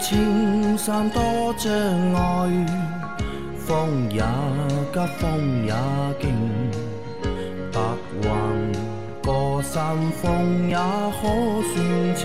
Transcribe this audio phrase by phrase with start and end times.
[0.00, 1.22] 莫说青山多
[1.58, 1.70] 障
[2.14, 2.66] 碍，
[3.58, 4.22] 风也
[4.92, 5.74] 急，风也
[6.18, 6.32] 劲，
[7.70, 7.80] 白
[8.22, 8.30] 云
[9.22, 11.28] 过山峰也可
[11.74, 12.24] 算情。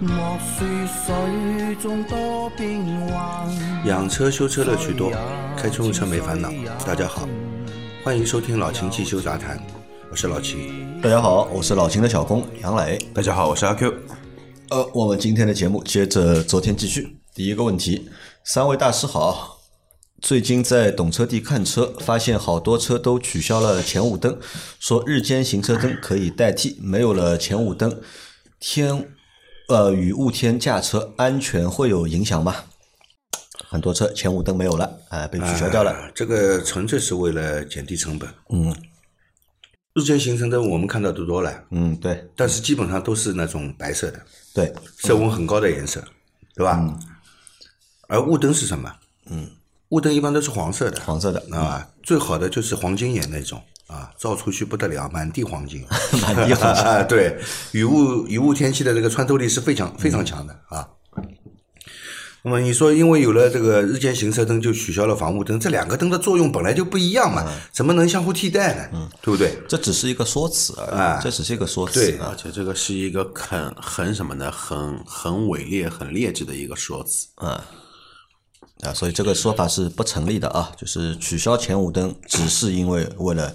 [0.00, 3.48] 莫说水中多变幻，
[3.86, 5.12] 养车修车乐趣多，
[5.56, 6.50] 开车用车没烦恼。
[6.84, 7.28] 大家好，
[8.02, 9.56] 欢迎收听老秦汽修杂谈，
[10.10, 11.00] 我是老秦。
[11.00, 12.98] 大家好，我是老秦的小工杨磊。
[13.14, 13.94] 大家好，我是阿 Q。
[14.74, 17.16] 呃，我们今天的节目接着昨天继续。
[17.32, 18.10] 第一个问题，
[18.42, 19.60] 三位大师好。
[20.20, 24.36] 最近在懂车帝看车，发现好多车都取消了前雾灯，
[24.80, 28.00] 说日间行车灯可以代替，没有了前雾灯，
[28.58, 29.10] 天
[29.68, 32.56] 呃雨雾天驾车安全会有影响吗？
[33.68, 35.92] 很多车前雾灯没有了，啊、被取消掉了。
[35.92, 38.28] 啊这个纯粹是为了减低成本。
[38.50, 38.74] 嗯
[39.94, 44.20] 日间形成的我们看到的多了，嗯，对但是基本上都是那种白色的，
[44.52, 46.02] 对，色温很高的颜色，
[46.54, 46.98] 对吧？
[48.08, 48.92] 而雾灯是什么？
[49.30, 49.48] 嗯，
[49.90, 55.86] 雾灯一般都是黄色的，黄色的啊，最好的就是黄金眼那种啊，照出去不得了，满地黄金，
[56.22, 57.38] 满地黄金啊， 对，
[57.70, 60.88] 雨雾雨雾天气的这个穿透力是非常非常强的啊。
[62.46, 68.88] 那么你说，因为有了这个日间行车灯，就取消了防雾灯，这两个灯的作用本来就不一样嘛，怎么能相互替代呢？
[68.92, 69.58] 嗯对不对？
[69.66, 71.94] 这只是一个说辞而已，哎这只是一个说辞。
[71.94, 74.52] 对啊而且这个是一个很很什么呢？
[74.52, 77.28] 很很伪劣、很劣质的一个说辞。
[77.36, 77.64] 啊，
[78.94, 83.54] 所以这个说法是不成立的啊，就是取消前雾灯只是因为为了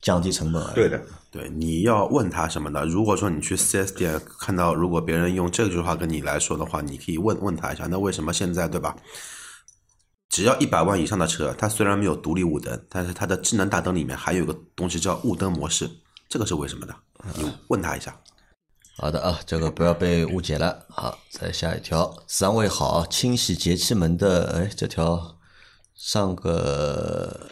[0.00, 0.74] 降低成本而已。
[0.76, 2.84] 对的，对，你要问他什么呢？
[2.84, 8.96] 如果说你去 4S 店看到，如果别人用这句话跟你来说的话，你可以问问他一下，那为什么现在对吧？
[10.30, 15.90] 只要一百万以上的车，它虽然没有独立雾灯，但是它的智能大灯里面还有个东西叫雾灯模式，
[16.28, 16.94] 这个是为什么的？
[17.36, 18.18] 你问他一下。
[18.96, 20.86] 好的啊，这个不要被误解了。
[20.88, 25.38] 好，再下一条，三位好，清洗节气门的，哎，这条
[25.94, 27.48] 上个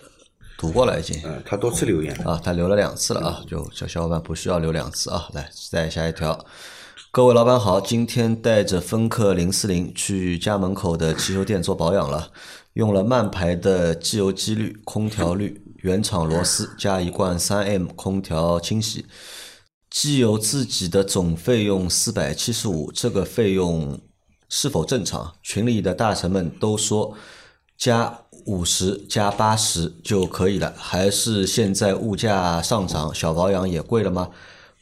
[0.56, 1.20] 读过了已经。
[1.24, 5.28] 嗯，他多次留言了，啊，他留了两次了啊，就小小伙伴不需要留两次啊。
[5.32, 6.44] 来，再下一条，
[7.10, 12.30] 各位老板好，今天带着芬克零四零去家门口的汽修店做保养了，
[12.74, 19.06] 用了曼牌的机油机滤、空调滤、原厂螺丝加一罐三 M 空调清洗。
[19.88, 23.98] 机油自己的总费用四百七十五，这个费用
[24.48, 25.32] 是否正常？
[25.42, 27.14] 群里的大神们都说
[27.76, 34.28] 加五十加八十就可以了，还是现在物价上涨，小保养也贵了吗？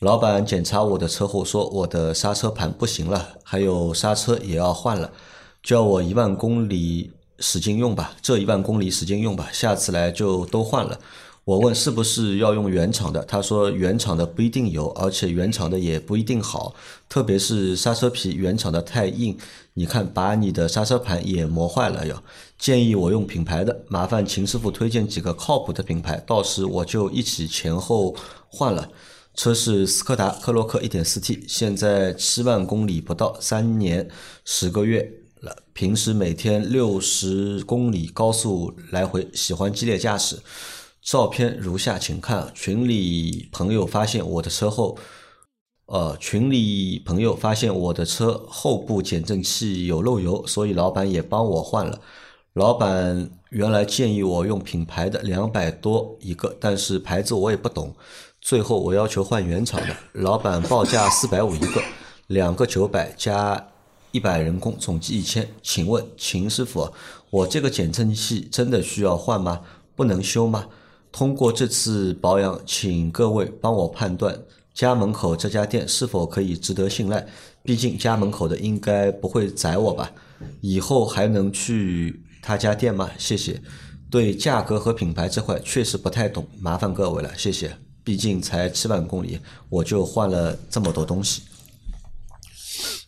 [0.01, 5.11] 老板检查我的车后说我的刹车盘不行了，还有刹车也要换了，
[5.63, 10.99] 叫我一万公里使劲用吧，这一万公里使劲用吧，下次来就都换了。
[11.45, 16.75] 我问是不是要用原厂的，他说原厂的不一定有，而且原厂的也不一定好，
[17.07, 19.37] 特别是刹车皮原厂的太硬，
[19.75, 22.23] 你看把你的刹车盘也磨坏了哟。
[22.59, 28.17] 建议我用品牌的，麻烦秦师傅推荐几个靠谱的品牌，到时我就一起前后
[28.49, 28.89] 换了。
[29.35, 34.09] 车是斯柯达科洛克 1.4T，现在七万公里不到，三年
[34.47, 35.55] 十个月了。
[35.75, 40.39] 平时每天六十公里高速来回，喜欢激烈驾驶。
[41.05, 42.51] 照片如下，请看。
[42.55, 44.97] 群里朋友发现我的车后，
[45.85, 52.01] 呃，群里朋友发现我的车后部减震器有漏油，所以老板也帮我换了。
[52.55, 57.95] 老板原来建议我用品牌的，两百多一个，但是牌子我也不懂。
[58.41, 61.83] 最后我要求换原厂的，老板报价四百五一个，
[62.29, 63.69] 两个九百加
[64.11, 65.47] 一百人工，总计一千。
[65.63, 66.91] 请问秦师傅，
[67.29, 69.61] 我这个减震器真的需要换吗？
[69.95, 70.67] 不能修吗？
[71.17, 74.37] 通过这次保养，请各位帮我判断
[74.75, 77.25] 家门口这家店是否可以值得信赖。
[77.63, 80.11] 毕竟家门口的应该不会宰我吧？
[80.61, 83.09] 以后还能去他家店吗？
[83.17, 83.63] 谢谢。
[84.11, 87.79] 对价格和品牌这块确实不太懂，麻烦各位了，谢谢。
[88.03, 89.39] 毕竟才七万公里，
[89.69, 91.43] 我就换了这么多东西。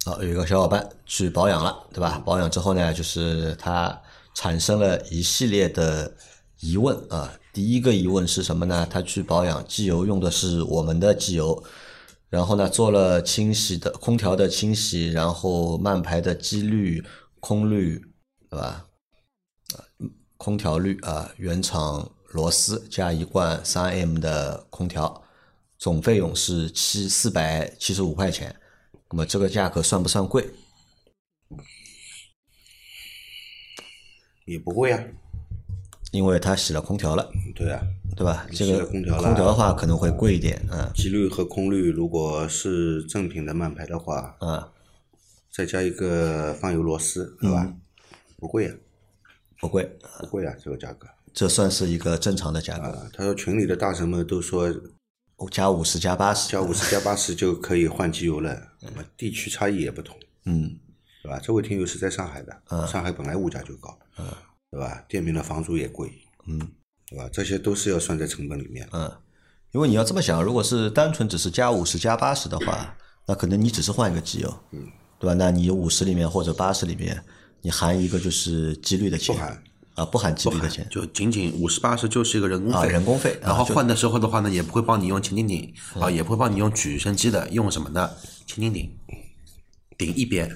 [0.05, 2.23] 好，有一个小伙伴去保养了，对吧？
[2.25, 4.01] 保养之后呢，就是他
[4.33, 6.15] 产生了一系列的
[6.61, 7.33] 疑问啊。
[7.57, 8.87] 第一个疑问是什么呢？
[8.91, 11.65] 他去保养机油用的是我们的机油，
[12.29, 17.03] 然后呢做了清洗的空调的清洗，然后慢排的机滤、
[17.41, 17.99] 空滤，
[18.51, 18.85] 对吧？
[20.37, 25.23] 空调滤啊，原厂螺丝加一罐三 M 的空调，
[25.79, 28.55] 总费用是七四百七十五块钱。
[29.09, 30.51] 那么这个价格算不算贵？
[34.45, 35.03] 也不会啊，
[36.17, 37.81] 因为它洗了空调了，对啊，
[38.17, 38.47] 对吧？
[38.51, 44.63] 这洗个了空调了空调的话可能会贵一点，嗯机滤和空滤如果是正品的慢牌的话，嗯，
[45.53, 47.73] 再加一个放油螺丝，对吧？
[48.39, 48.75] 不贵啊，
[49.61, 53.11] 不贵，不贵啊，这个价格这算是一个正常的价格，啊。
[53.13, 54.75] 他说群里的大神们都说
[55.51, 60.17] 加五十加八十，加五十加八十就可以换机油了， 那么地区差异也不同，
[60.47, 60.79] 嗯
[61.23, 61.39] 对吧？
[61.43, 63.99] 这位听友是在上海的，上海本来物价就高，
[64.77, 65.03] 对吧？
[65.09, 66.13] 店面的房租也贵，
[66.47, 66.59] 嗯
[67.09, 67.27] 对吧？
[67.33, 68.87] 这些都是要算在成本里面。
[68.93, 69.11] 嗯，
[69.73, 72.95] 因为你要这么想，如果是单纯只是加五十加八十的话，
[73.27, 74.87] 那可能你只是换一个机油，嗯，
[75.19, 75.33] 对吧？
[75.33, 77.19] 那你五十里面或者八十里面，
[77.63, 79.63] 你含一个就是机滤的钱，不含
[79.95, 88.11] 啊，不含机滤的钱，就仅仅五十八十就是一个人工啊费，人工费然后换的时候的话呢，也不会帮你用前顶顶啊，也不会帮你用举升机的，用什么呢？
[88.47, 88.91] 前顶顶，
[89.97, 90.55] 顶一边，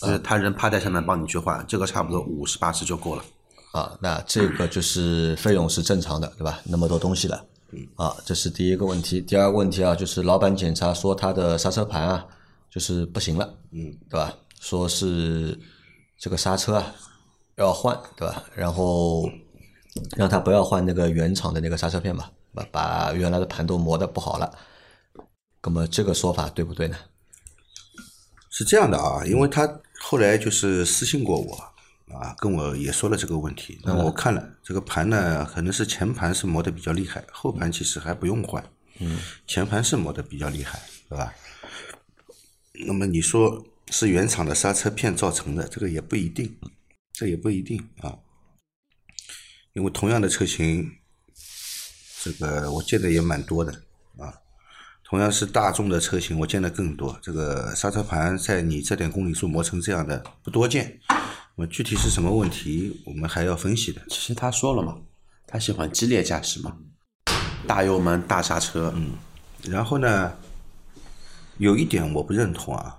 [0.00, 3.24] 就是他人趴在上面帮你去换，这个差不多五十八十就够了。
[3.72, 6.60] 啊，那这个就是费用是正常的，对吧？
[6.64, 7.44] 那么多东西了，
[7.96, 9.20] 啊，这是第一个问题。
[9.20, 12.24] 第二个问题啊，就是老板检查说他的刹车盘啊，
[12.70, 14.32] 就是不行了，嗯，对吧？
[14.60, 15.58] 说是
[16.18, 16.94] 这个刹车啊
[17.56, 18.44] 要换，对吧？
[18.54, 19.28] 然后
[20.16, 24.56] 让他不要换那个原厂的那个刹车片吧，把把原来的盘都磨得不好了。
[25.62, 26.96] 那么这个说法对不对呢？
[28.50, 29.66] 是这样的啊，因为他
[30.06, 31.54] 后来就是私信过我
[32.14, 33.80] 啊，跟我也说了这个问题。
[33.82, 38.62] 那我看了这个盘呢，可能是前盘是磨得比较厉害，后盘其实还不用换。
[38.98, 41.32] 嗯，前盘是磨得比较厉害，对吧？
[42.86, 46.54] 那么你说是原厂的刹车片造成的，这个也不一定，
[47.10, 48.18] 这也不一定啊。
[49.72, 50.92] 因为同样的车型，
[52.22, 53.80] 这个我见的也蛮多的啊。
[55.14, 57.16] 同样是大众的车型，我见的更多。
[57.22, 60.98] 这个刹车盘在你这点公里数磨成这样的不多见。
[61.54, 64.02] 那么具体是什么问题，我们还要分析的。
[64.08, 64.96] 其实他说了嘛，
[65.46, 66.76] 他喜欢激烈驾驶嘛，
[67.64, 69.12] 大油门大刹车，嗯，
[69.70, 70.32] 然后呢，
[71.58, 72.96] 有一点我不认同啊，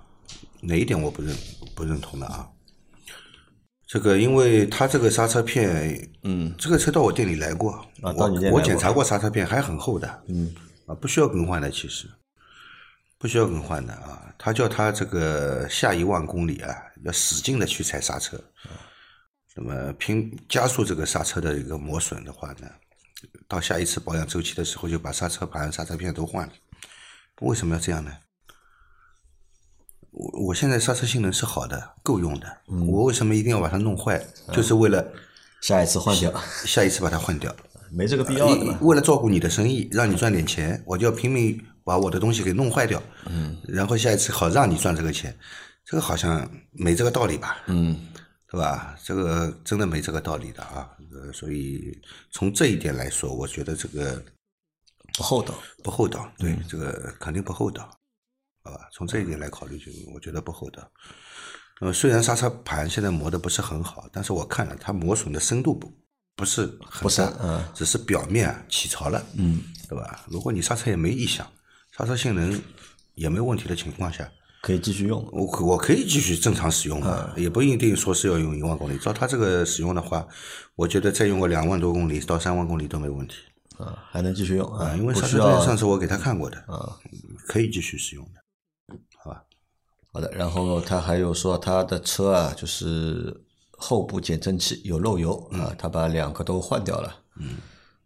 [0.61, 1.35] 哪一点我不认
[1.75, 2.47] 不认同的啊？
[3.85, 7.71] 这个，因为它这个刹车片，嗯，这个车到我店里来过，
[8.01, 12.07] 啊到你店里来过我我检查过刹车片，还很厚的，嗯，啊，不需要更换的，其实
[13.17, 14.33] 不需要更换的啊。
[14.37, 18.39] 他叫他这个下一万公里啊，要使劲的去踩刹车，
[19.55, 22.69] 那么拼加速这个刹车的一个磨损的话呢，
[23.47, 26.53] 到下一次保养周期的时候就把刹车盘、刹车片都换了。
[27.41, 28.11] 为什么要这样呢？
[30.11, 32.61] 我我现在刹车性能是好的，够用的。
[32.67, 34.25] 我为什么一定要把它弄坏？
[34.53, 35.05] 就是为了
[35.61, 36.31] 下一次换掉，
[36.65, 37.53] 下一次把它换掉。
[37.95, 38.77] 没这个必要的嘛。
[38.81, 43.01] 为了照顾你的生意，让你赚点钱，我就要拼命把我的东西给弄坏掉。
[43.27, 45.35] 嗯，然后下一次好让你赚这个钱，
[45.85, 47.57] 这个好像没这个道理吧？
[47.67, 48.07] 嗯，
[48.51, 48.95] 对吧？
[49.03, 50.89] 这个真的没这个道理的啊。
[51.13, 51.97] 呃，所以
[52.31, 54.21] 从这一点来说，我觉得这个
[55.17, 55.53] 不厚道。
[55.81, 57.89] 不厚道，对，这个肯定不厚道，
[58.63, 58.89] 好吧？
[58.91, 60.91] 从这一点来考虑，就我觉得不厚道。
[61.81, 65.91] 呃，虽然刹车盘现在磨的不是很好，但是我看了它磨损的深度不
[66.35, 70.25] 不是很不是，嗯只是表面啊起潮了，嗯，对吧？
[70.27, 71.47] 如果你刹车也没异响，
[71.97, 72.61] 刹车性能
[73.13, 74.29] 也没问题的情况下，
[74.61, 75.27] 可以继续用。
[75.31, 78.97] 我可我可以继续正常使用的，也不一定说是要用一万公里。
[78.97, 80.27] 照他这个使用的话，
[80.75, 83.35] 我觉得再用个两万多公里到三万公里都没问题
[83.77, 86.97] 啊，还能继续用啊，啊，因为刹车不需要片上次我给他看过的，啊。
[87.47, 88.97] 可以继续使用的。
[89.23, 89.43] 好吧
[90.11, 93.44] 好的，然后他还有说他的车啊，就是
[93.77, 97.57] 后部减震器有漏油啊，他把两个都换掉了，嗯，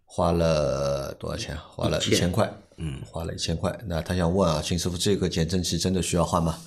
[0.05, 1.57] 花了多少钱？
[1.57, 3.79] 花了一千块，嗯，花了一千块。
[3.85, 6.57] 那他想问啊，秦师傅，这个减震器真的需要换吗？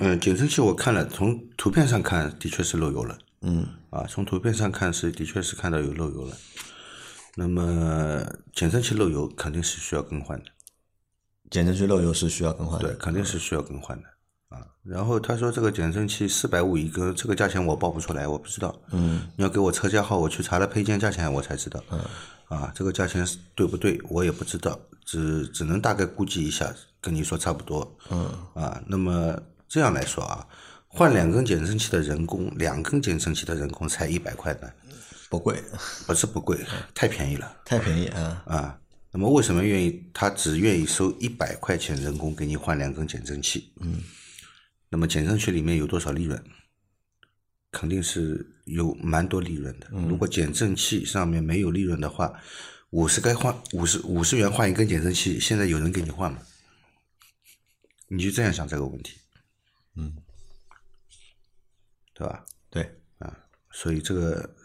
[0.00, 3.18] 嗯，减震器我看了，从图片上看的确是漏油了。
[3.42, 6.36] 嗯，啊，从图片上看是的确是看到有漏油了。
[7.36, 10.46] 那么减震器漏油肯定是需要更换的，
[11.50, 14.08] 减震器漏油是需要更换对，肯定是需要更换的
[14.50, 14.60] 啊。
[14.84, 18.78] 然后他说这个减震器四百五一根，这个价钱我报不出来，我不知道。
[18.92, 21.82] 嗯，你要给我车架号，我去查了配件价钱，我才知道。
[21.90, 21.98] 嗯，
[22.48, 27.96] 啊，这个价钱是对不对，我也不知道，只只能大概估计一下，跟你说差不多。
[28.10, 30.46] 嗯，啊，那么这样来说啊，
[30.88, 34.68] 换两根减震器的人工，两根减震器的人工才一百块呢，
[35.28, 35.62] 不贵，
[36.06, 36.58] 不是不贵，
[36.92, 37.56] 太便宜了。
[37.64, 38.42] 太便宜啊！
[38.46, 38.78] 啊，
[39.12, 43.72] 那么为什么愿意他只愿意收一百块钱人工给你换两根减震器？
[43.80, 44.00] 嗯，
[44.90, 46.44] 那么减震器里面有多少利润？
[47.72, 49.88] 肯定是有蛮多利润的。
[49.90, 52.40] 如果减震器上面没有利润的话，
[52.90, 56.42] 五十该换五十五十元换一根减震器，现在有人给你换吗？
[58.08, 59.20] 你就这样想这个问题，
[59.94, 60.16] 嗯，
[62.12, 62.44] 对吧？
[62.68, 63.38] 对啊，
[63.70, 64.56] 所以这个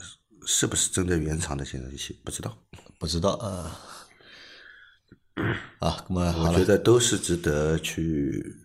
[0.47, 2.57] 是不是真的原厂的减震器，不知道。
[2.97, 3.79] 不知道啊。
[5.77, 8.55] 啊，那么好我觉得都是值得去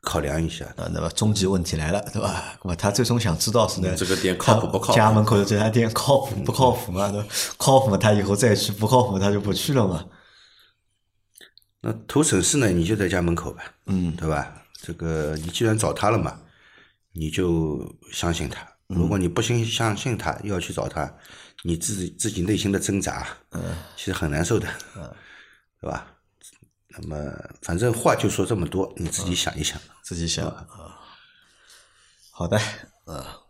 [0.00, 0.84] 考量一下的。
[0.84, 2.58] 啊，那么终极问题来了，对吧？
[2.62, 7.10] 那么他最终想知道是呢，这个店靠谱不靠谱家门口的这家店靠谱不靠谱嘛？
[7.10, 7.26] 对吧
[7.56, 10.04] 靠谱，他以后再去；不靠谱，他就不去了嘛。
[11.82, 14.54] 那图省事呢，你就在家门口吧，嗯，对吧？
[14.82, 16.38] 这个你既然找他了嘛，
[17.12, 18.66] 你就相信他。
[18.86, 21.10] 如果你不信相信他，又要去找他，
[21.62, 23.62] 你自己自己内心的挣扎，嗯，
[23.96, 24.66] 其实很难受的，
[24.96, 25.08] 嗯，
[25.80, 26.09] 对吧？
[27.02, 29.80] 那么反正话就说这么多，你自己想一想。
[30.02, 30.66] 自己想啊。
[32.30, 32.58] 好的，
[33.04, 33.40] 啊，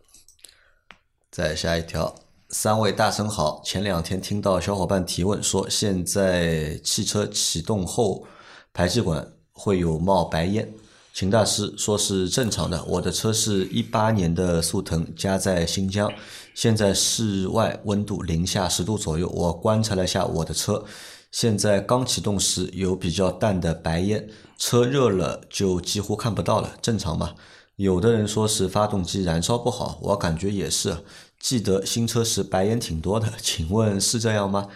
[1.31, 2.13] 再下一条，
[2.49, 3.61] 三位大神好。
[3.63, 8.27] 前两天听到小伙伴提问说，现在汽车启动后
[8.73, 10.73] 排气管会有冒白烟，
[11.13, 12.83] 秦大师说是正常的。
[12.83, 16.11] 我的车是一八年的速腾，家在新疆，
[16.53, 19.29] 现在室外温度零下十度左右。
[19.29, 20.83] 我观察了一下我的车，
[21.31, 27.35] 现在刚启动时有比较淡的白烟，车热了就几乎看不到了，正常吗？
[27.77, 31.03] 有的人说是发动机燃烧不好，我感觉也是。
[31.39, 34.67] 记得新车时白烟挺多的，请问是这样吗？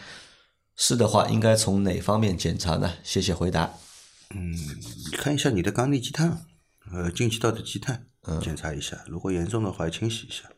[0.75, 2.93] 是的话，应该从哪方面检查呢？
[3.03, 3.73] 谢谢回答。
[4.33, 4.57] 嗯
[5.11, 6.45] 看一下你的缸内积碳，
[6.91, 8.07] 呃，进气道的积碳，
[8.41, 9.03] 检查一下。
[9.07, 10.49] 如果严重的话，清洗一下。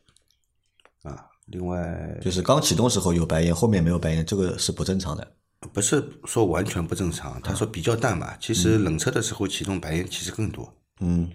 [1.04, 5.34] 啊，另外就是刚启动时候有白烟，后面没有白烟，这个是不正常的。
[5.60, 8.38] 不是说完全不正常，他说比较淡嘛。
[8.38, 10.78] 其实冷车的时候启动白烟其实更多。
[11.00, 11.32] 嗯，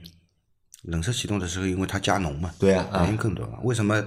[0.82, 3.58] 冷车启动的时候，因为它加浓嘛，对啊白烟更多嘛。
[3.62, 4.04] 为什么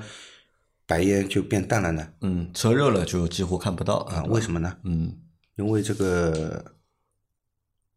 [0.86, 2.14] 白烟就变淡了呢？
[2.22, 4.78] 嗯，车热了就几乎看不到啊，为什么呢？
[4.84, 5.22] 嗯
[5.56, 6.76] 因为这个，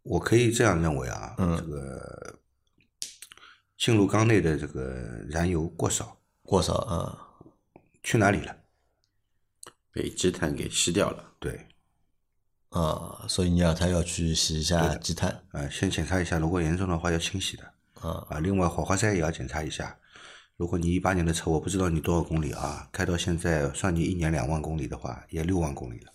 [0.02, 2.38] 我可以这样认为啊，嗯这个
[3.76, 7.18] 进入缸内的这个燃油过少，过少啊，
[8.02, 8.56] 去哪里了？
[9.92, 11.32] 被积碳给吸掉了。
[11.40, 11.67] 对，
[12.70, 17.64] 啊，所以你要他要去洗一下积碳啊，先检查一下，如果严重的话要清洗的。
[17.94, 19.98] 啊，啊，另外火花塞也要检查一下。
[20.56, 26.12] 如果你一八年的车，我不知道你多少公里啊，开到现在算你一年两万公里的话，也六万公里了，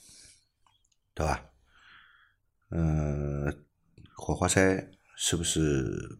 [1.13, 1.43] 对吧？
[2.69, 3.65] 嗯、
[4.15, 6.19] 火花塞是不是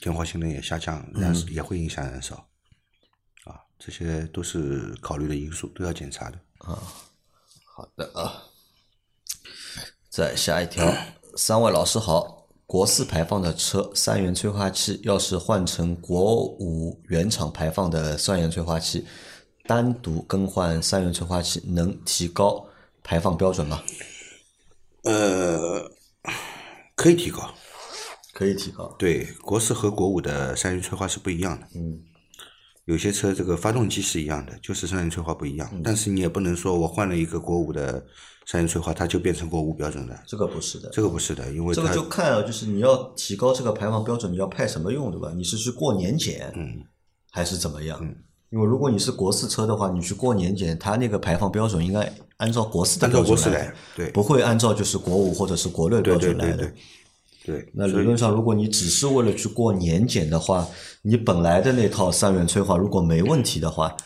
[0.00, 2.36] 点火性能也下降，燃也会影响燃烧？
[3.44, 6.38] 啊，这些都是考虑的因素，都要检查的。
[6.58, 6.80] 啊
[7.64, 8.53] 好的啊。
[10.16, 10.94] 再下一条，
[11.36, 12.46] 三位老师好。
[12.66, 19.04] 国四排放的车三元催化器，要是换成国五原厂排放的三元催化器，
[19.66, 22.64] 单独更换三元催化器，能提高
[23.02, 23.82] 排放标准吗？
[25.02, 25.90] 呃，
[26.94, 27.52] 可以提高。
[28.32, 28.94] 可以提高。
[28.96, 31.66] 对，国四和国五的三元催化是不一样的。
[31.74, 31.98] 嗯，
[32.84, 35.68] 有些车这个发动机是一样的，就是三元催化不一样。
[35.72, 38.04] 嗯但是你也不能说我换了一个国五的
[38.46, 40.18] 三元催化，它就变成国五标准的。
[40.26, 40.90] 这个不是的。
[40.90, 45.32] 这个不是的，因为这个就看啊，就是你要提高这个排放标准，你要派什么用，对吧？
[45.34, 46.82] 你是去过年检，嗯，
[47.30, 47.98] 还是怎么样？
[48.50, 56.56] 因为如果你是国四车的话，你去过年检，它那个排放标准应该按照国四的标准来来，对不会按照就是国五或者是国六标准来的。
[56.58, 56.66] 对
[57.46, 57.72] 对对。
[57.74, 60.68] 那理论上，如果你只是为了去过年检的话，
[61.02, 63.96] 你本来的那套三元催化如果没问题的话，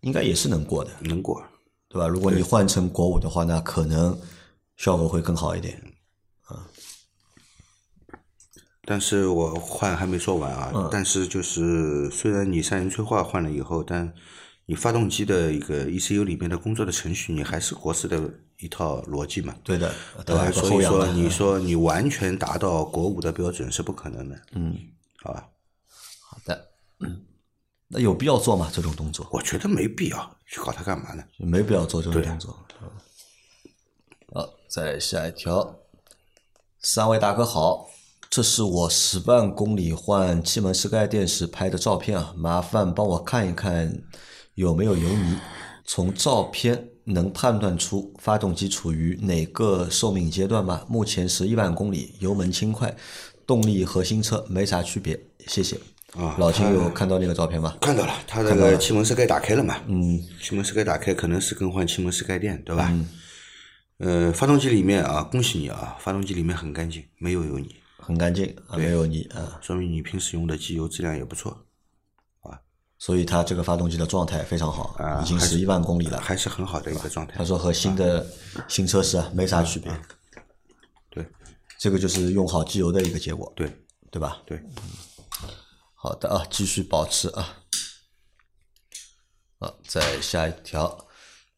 [0.00, 1.42] 应该也是能过的，能过。
[1.90, 2.06] 对吧？
[2.08, 4.16] 如果你换成国五的话，那可能
[4.76, 5.82] 效果会更好一点。
[8.82, 14.12] 但是我换还没说完啊，嗯但是就是虽然你三元催化换了以后，但
[14.66, 18.20] 你发动机的一个 ECU 里面的工作的程序，你还是国四的
[18.58, 19.92] 一套逻辑嘛，对的，
[20.52, 21.06] 所以说。
[21.12, 24.76] 你说你完全达到国五的标准是不可能的，嗯，
[25.22, 25.48] 好吧？
[26.22, 26.68] 好的。
[27.92, 28.70] 那有必要做吗？
[28.72, 31.24] 这种动作我觉得没必要去搞它干嘛呢？
[31.38, 32.56] 没必要做这种动作。
[32.80, 32.88] 嗯
[34.32, 35.74] 好，再下一条，
[36.80, 37.88] 三位大哥好，
[38.30, 44.00] 这是我十万公里换气门室盖垫时拍的照片啊，麻烦帮我看一看
[44.54, 45.36] 有没有油泥。
[45.84, 50.86] 从照片能判断出发动机处于哪个寿命阶段吗？
[50.88, 52.96] 目前是一万公里，油门轻快，
[53.44, 55.20] 动力和新车没啥区别。
[55.48, 55.76] 谢谢。
[56.16, 57.76] 啊老秦有看到那个照片吗？
[57.80, 59.76] 看到了，他那个气门室盖打开了嘛？
[59.86, 62.88] 嗯，气门室盖打开可能是更换气门室盖垫，对吧？
[62.90, 63.08] 嗯。
[63.98, 69.58] 呃，发动机里面啊，恭喜你啊，发动机里面很干净，没有油泥，很干净啊，没有泥啊。
[69.60, 71.66] 说明你平时用的机油质量也不错
[72.98, 76.20] 所以它这个发动机的状态非常好，啊，已经十一万公里了。
[76.20, 77.42] 还是很好的一个状态他。
[77.42, 78.26] 说和新的
[78.68, 79.90] 新车是没啥区别，
[81.08, 81.24] 对
[81.78, 83.66] 这个就是用好机油的一个结果，对
[84.10, 84.42] 对吧？
[84.44, 84.62] 对，
[86.02, 87.58] 好的啊，继续保持啊。
[89.58, 91.06] 好，再下一条，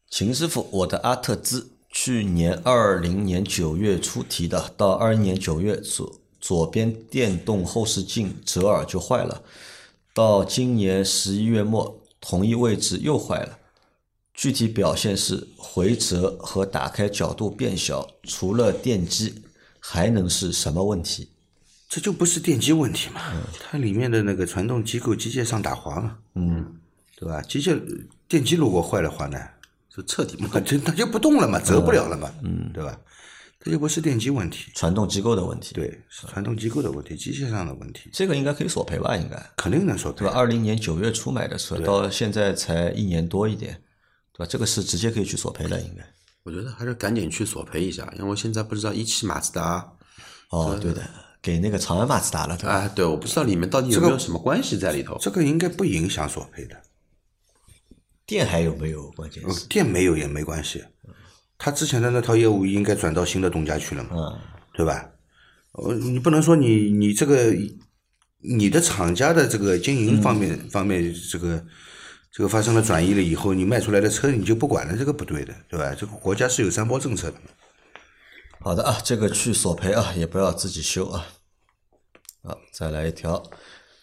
[0.09, 9.43] 秦师傅，我的阿特兹去年二零年九月初提的，到二一年九月左左边电动后视镜折耳就坏了，
[10.13, 13.59] 到今年十一月末同一位置又坏了。
[14.33, 19.41] 具体表现是回折和打开角度变小，除了电机
[19.79, 21.29] 还能是什么问题？
[21.93, 23.21] 这就不是电机问题嘛？
[23.59, 26.75] 它里面的那个传动机构机械上打滑嘛，嗯，
[27.15, 27.39] 对吧？
[27.43, 27.79] 机械
[28.27, 29.37] 电机如果坏的话呢，
[29.95, 32.99] 就彻底它就它就不动了嘛，折不了了嘛，嗯，对吧？
[33.59, 39.15] 这就不是电机问题，传动机构的问题。，对，是传动机构的问题，机械上的问题，这个应该可以索赔吧？
[39.15, 40.33] 应该肯定能索赔对吧？
[40.33, 43.79] 二零年九月初买的车，到现在才一年多一点，
[44.33, 44.47] 对吧？
[44.49, 46.03] 这个是直接可以去索赔的，应该。
[46.41, 49.87] 我觉得还是赶紧去索赔一下，因为现在不知道一汽马自达，
[50.49, 51.07] 哦，对的，
[51.43, 52.73] 给那个长安马自达了，对吧？
[52.73, 55.17] 哎，对，我不知道里面到底有没有什么关系在里头。
[55.19, 56.81] 这个应该不影响索赔的。
[58.25, 59.11] 店还有没有？
[59.11, 60.81] 关键店没有也没关系，
[61.57, 64.39] 他之前的那套业务应该转到新的东家去了嘛，嗯，
[64.73, 65.09] 对吧？
[65.73, 67.53] 呃，你不能说你你这个
[68.39, 71.61] 你的厂家的这个经营方面、方面这个
[72.31, 75.93] 这个发生了转移了以后，你卖出来的车你就不管了，这个不对的，对吧？
[75.93, 77.47] 这个国家是有三包政策的嘛。
[78.65, 81.27] 好的啊，这个去索赔啊，也不要自己修啊。
[82.43, 83.43] 好，再来一条，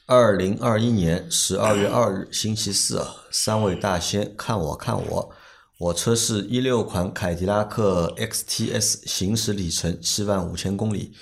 [0.05, 5.31] 二零二一年十二月二日星期四啊，三位大仙看我看我，
[5.79, 11.15] 我车是一六款凯迪拉克 XTS，行驶里程七万五千公里，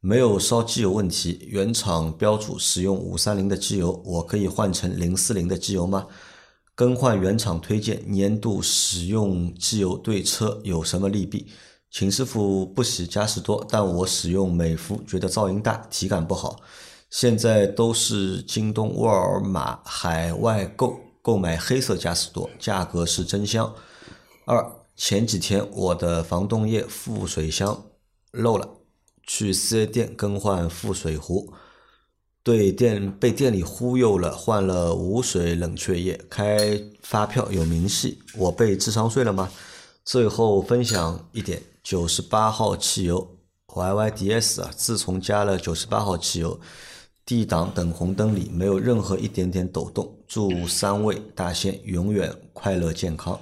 [0.00, 6.06] 没有烧机油问题，原厂标注使用五三零的机油，我可以换成零四零的机油吗？
[6.74, 11.52] 更换原厂推荐年度使用机油对车有什么利弊？
[11.90, 16.60] 秦师傅不喜嘉实多，但我使用美孚觉得噪音大，体感不好。
[17.10, 23.74] 现在都是京东、沃尔玛海外购购买黑色嘉实多，价格是真香。
[24.44, 27.84] 二前几天我的防冻液副水箱
[28.32, 28.68] 漏了，
[29.26, 31.54] 去四 S 店更换副水壶，
[32.42, 39.50] 对店被店里忽悠了，换了无水冷却液，开发票有明细，我被智商税了吗？
[40.04, 46.60] 最后分享一点，九十八号汽油 YYDS 啊，自从加了九十八号汽油
[47.24, 50.18] ，D 档等红灯里没有任何一点点抖动。
[50.26, 53.40] 祝三位大仙永远快乐健康。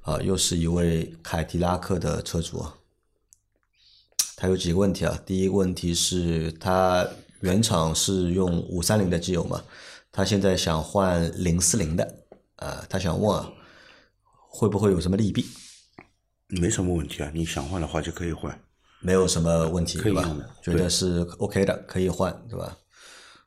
[0.00, 2.74] 啊，又是一位凯迪拉克的车主啊。
[4.36, 5.20] 他有几个问题啊？
[5.26, 7.06] 第一个问题是他
[7.40, 9.62] 原厂是用五三零的机油嘛，
[10.10, 12.24] 他现在想换零四零的，
[12.56, 13.52] 啊，他想问啊，
[14.48, 15.44] 会不会有什么利弊？
[16.60, 18.56] 没什么问题啊，你想换的话就可以换。
[19.00, 20.48] 没有什么问题，可以用的？
[20.62, 22.76] 觉得是 OK 的，可以换，对吧？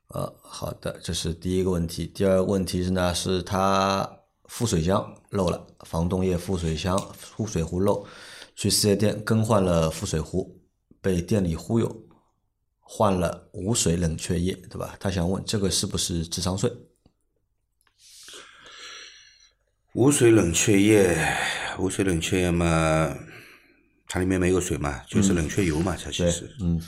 [0.10, 2.08] 呃，好的，这是第一个问题。
[2.08, 4.10] 第二个问题是呢，是它
[4.46, 8.06] 副水箱漏了，防冻液副水箱副水壶漏，
[8.56, 10.60] 去四 S 店更换了副水壶，
[11.02, 12.04] 被店里忽悠，
[12.82, 14.96] 换了无水冷却液，对吧？
[15.00, 16.72] 他想问这个是不是智商税？
[19.96, 21.18] 无水冷却液，
[21.80, 23.16] 无水冷却液嘛，
[24.10, 26.54] 它里面没有水嘛，就是冷却油嘛，它其实。
[26.60, 26.82] 嗯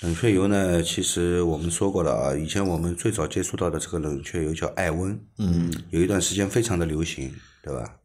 [0.00, 7.96] 冷却油呢，其实我们说过了啊，以前我们最早接触到的这个冷却油叫艾温，嗯有一段时间非常的流行，对吧？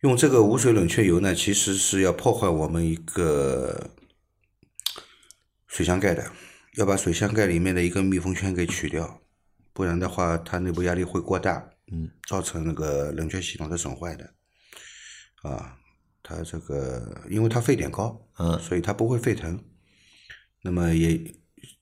[0.00, 3.90] 用这个无水冷却油呢，其实是要破坏我们一个
[5.68, 6.32] 水箱盖的，
[6.74, 9.22] 要把水箱盖里面的一个密封圈给取掉，
[9.72, 14.34] 不然的话，它内部压力会过大，嗯，造成那个冷却系统的损坏的。
[15.42, 15.78] 啊，
[16.22, 19.62] 它这个因为它沸点高，嗯所以它不会沸腾。
[20.62, 21.18] 那么也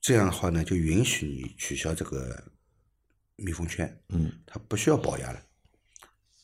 [0.00, 2.52] 这样的话呢，就允许你取消这个
[3.36, 5.42] 密封圈，嗯它不需要保压了，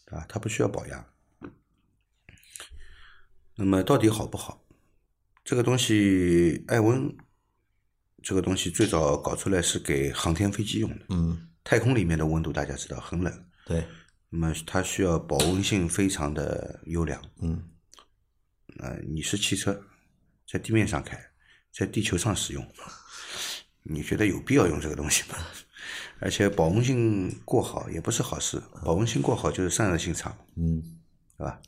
[0.07, 1.07] 啊，它不需要保压。
[3.57, 4.67] 那么到底好不好？
[5.45, 7.17] 这个东西，艾温
[8.23, 13.87] 这个东西最早搞出来是给航天飞机用的，嗯，太空里面的温度大家知道很冷，对，
[14.31, 17.23] 那么它需要保温性非常的优良。
[17.41, 17.71] 嗯
[18.79, 19.87] 呃，你是汽车，
[20.47, 21.31] 在地面上开，
[21.73, 22.67] 在地球上使用，
[23.85, 25.39] 你觉得有必要用这个东西吗？
[26.21, 30.83] 而且保温性过好也不是好事，保温性过好就是散热性差，嗯
[31.37, 31.61] 对吧？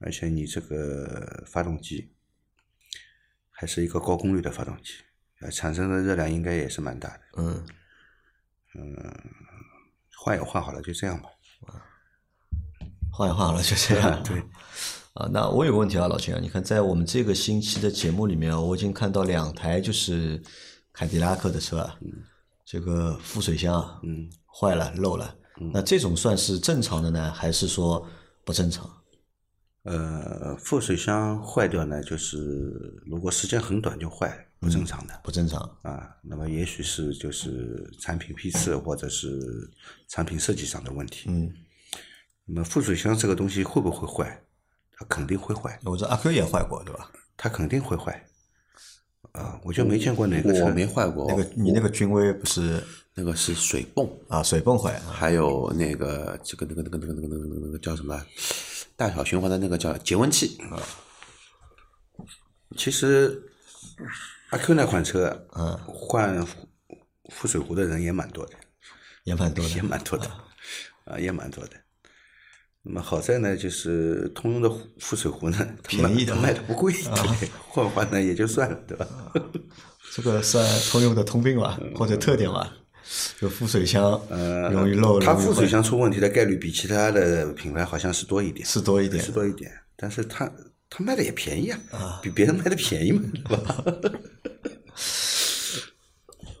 [0.00, 2.12] 而且你这个发动机
[3.50, 4.94] 还是一个高功率的发动机，
[5.40, 7.20] 呃，产生的热量应该也是蛮大的。
[7.38, 7.64] 嗯，
[10.24, 11.28] 换也换好了，就这样吧。
[13.12, 14.20] 换也换好了，就这样。
[14.24, 14.42] 对。
[15.12, 20.42] 啊，那我有个问题啊，老秦啊，你看在我们这个星期的节目里面啊，我已经看到两台就是
[20.94, 21.94] 凯迪拉克的车啊，
[22.64, 25.36] 这个副水箱啊，嗯，坏了漏了，
[25.74, 28.04] 那这种算是正常的呢，还是说
[28.46, 28.90] 不正常？
[29.84, 35.20] 呃，副水箱坏掉呢，就是如果时间很短就坏，不正常的。
[35.22, 35.60] 不正常。
[35.82, 39.70] 啊，那么也许是就是产品批次或者是
[40.08, 41.28] 产品设计上的问题。
[41.28, 41.52] 嗯，
[42.46, 44.42] 那么副水箱这个东西会不会坏？
[44.96, 47.10] 它肯定会坏，我这阿 Q 也坏过，对吧？
[47.36, 48.24] 它肯定会坏。
[49.32, 52.82] 啊，我就没见过哪个车我没坏过，那个你那个君威不是
[53.14, 58.20] 那个是水泵，啊水泵坏，还有那个这个那个那个那个那个那个那个那个叫什么？
[58.96, 60.78] 大小循环的那个叫节温器啊，
[62.76, 63.42] 其实
[64.50, 66.46] 阿 Q 那款车，嗯，换
[67.30, 68.52] 副水壶的人也蛮多的，
[69.24, 69.82] 也蛮多的也。
[69.82, 70.30] 蛮多的，
[71.06, 71.70] 啊，也蛮多的。
[72.82, 79.06] 那么好在呢，就是通用的副水壶呢，它卖便宜的卖的不贵，对，换换呢也就算了，对吧？
[80.12, 82.72] 这个算通用的通病吧，或者特点吧。
[83.40, 89.30] 就副水箱呃容易漏，呃它副水箱出问题的概率比其他的品牌好像是多一点，是多一点是。
[89.32, 90.50] 多一点，但是它
[90.88, 93.84] 它卖的也便宜啊，比别人卖的便宜嘛，对吧？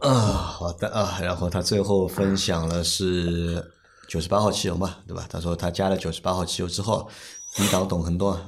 [0.00, 3.64] 啊，好的啊，然后他最后分享了是
[4.06, 5.26] 九十八号汽油嘛，对吧？
[5.30, 7.08] 他说他加了九十八号汽油之后，
[7.56, 8.38] 低档懂很多，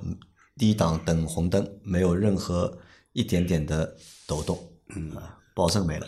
[0.59, 2.77] 低档等红灯没有任何
[3.13, 4.59] 一点点的抖动，
[4.95, 6.07] 嗯啊，保证没了，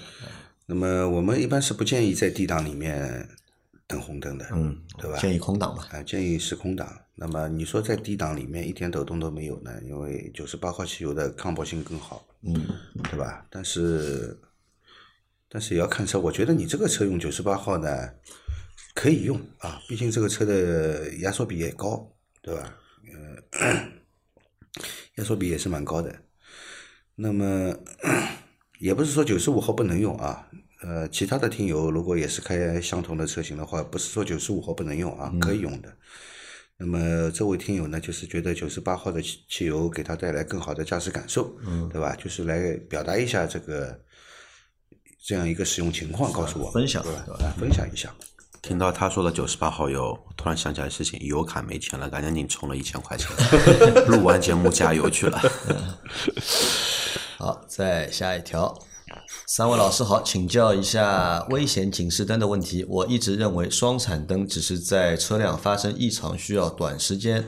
[0.71, 3.27] 那么我们一般是不建议在 D 档里面
[3.87, 5.17] 等红灯的，嗯，对吧？
[5.19, 6.87] 建议空档吧，啊，建议是空档。
[7.15, 9.73] 那么你说在 D 档里面一点抖动都没有呢？
[9.83, 12.67] 因为九十八号汽油的抗爆性更好，嗯，
[13.05, 13.47] 对吧？
[13.49, 14.39] 但是
[15.49, 17.89] 但是也要看车，我觉得你这个车用九十八号呢
[18.95, 22.75] 可以用啊，毕竟这个车的压缩比也高，对吧？
[23.53, 23.89] 呃，
[25.17, 26.15] 压缩比也是蛮高的。
[27.15, 27.75] 那么
[28.79, 30.47] 也不是说九十五号不能用啊，
[30.83, 35.93] 呃，其他的听友如果也是开相同的车型的话，不是说九十五号不能用啊，可以用的。
[36.81, 42.15] 那么这位听友呢，就是觉得九十八号的汽汽油给他带来更好的驾驶感受，嗯，对吧？
[42.15, 43.99] 就是来表达一下这个
[45.27, 47.25] 这样一个使用情况，告诉我们分享对吧？
[47.27, 48.15] 对吧啊分享一下。
[48.63, 53.29] 听到他说的九十八号油，突然想起来事情，油卡没钱了，赶紧充了一千块钱，
[54.07, 55.41] 录完节目加油去了。
[57.41, 58.77] 好，再下一条。
[59.47, 62.85] 三位老师好，请教一下危险警示灯的问题。
[62.89, 67.47] 我一直认为双闪灯只是在车辆发生异常需要短时间、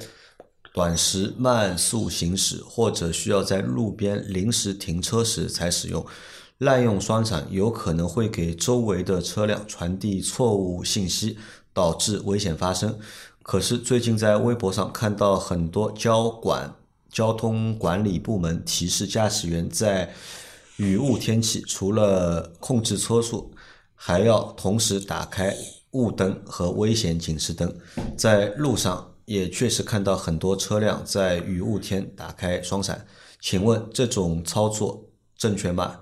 [0.72, 6.06] 短时慢速行驶，或者需要在路边临时停车时才使用。
[6.58, 11.36] 滥用双闪有可能会给周围的车辆传递错误信息，
[11.74, 12.96] 导致危险发生。
[13.42, 16.76] 可是最近在微博上看到很多交管
[17.10, 20.12] 交通管理部门提示驾驶员在
[20.76, 23.52] 雨雾天气除了控制车速，
[23.94, 25.54] 还要同时打开
[25.90, 27.74] 雾灯和危险警示灯。
[28.16, 33.06] 在路上也确实看到很多车辆在雨雾天打开双闪，
[33.40, 35.04] 请问这种操作
[35.36, 36.00] 正确吗？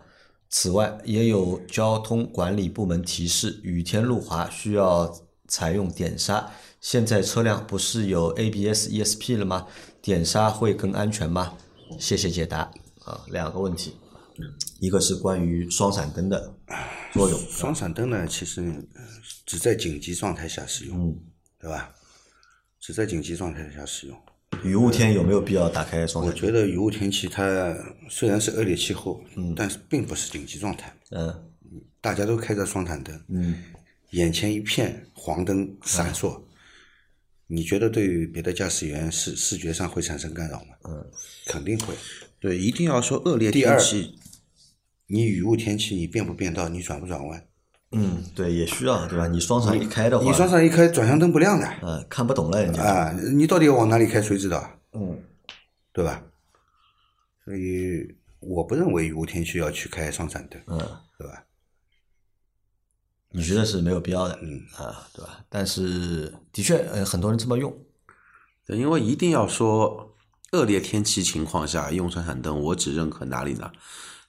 [0.51, 5.15] 此外，也有交通管理部门提示，雨天路滑需要
[5.47, 6.51] 采用点刹。
[6.81, 9.67] 现在车辆不是有 ABS、ESP 了吗？
[10.09, 11.53] 点刹会更安全吗？
[11.99, 12.61] 谢谢解答。
[13.05, 13.95] 啊，两个问题，
[14.81, 16.55] 一个是关于双闪灯的
[17.13, 18.63] 作用，双闪灯呢，其实
[18.95, 19.03] 呃
[19.45, 21.15] 只在紧急状态下使用，
[21.61, 21.95] 对吧？
[22.81, 24.19] 只在紧急状态下使用。
[24.65, 26.47] 雨雾天有没有必要打开双我闪我？
[26.47, 27.77] 觉得雨雾天气它
[28.09, 29.21] 虽然是恶劣气候，
[29.55, 31.35] 但是并不是紧急状态，嗯
[32.01, 33.63] 大家都开着双闪灯，嗯，
[34.13, 36.41] 眼前一片黄灯闪烁，
[37.51, 40.77] 你觉得对于别的驾驶员视视觉上会产生干扰吗？
[40.85, 41.05] 嗯，
[41.47, 41.95] 肯定会。
[42.39, 44.19] 对，一定要说恶劣第二天气，
[45.07, 47.45] 你雨雾天气，你变不变道，你转不转弯？
[47.93, 49.27] 嗯，对，也需要对吧？
[49.27, 53.13] 你双闪一开的话，你双闪一开，转向灯不亮的嗯看不懂了，人家啊！
[53.35, 54.79] 你到底要往哪里开，谁知道？
[54.93, 55.19] 嗯，
[55.93, 56.23] 对吧？
[57.47, 60.79] 所以我不认为雨雾天气要去开双闪灯，嗯，
[61.17, 61.43] 对吧？
[63.31, 65.41] 你觉得是没有必要的，嗯啊，对吧？
[65.49, 67.75] 但是的确，呃，很多人这么用，
[68.67, 70.15] 对，因为一定要说
[70.53, 73.71] 恶劣天气情况下用双闪灯，我只认可哪里呢？